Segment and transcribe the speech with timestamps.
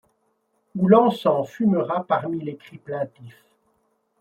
[0.75, 3.45] Où l’encens fumera parmi les cris plaintifs